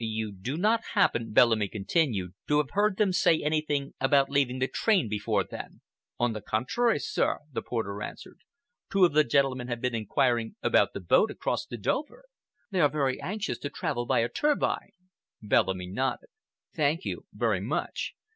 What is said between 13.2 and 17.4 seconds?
anxious to travel by a turbine." Bellamy nodded. "Thank you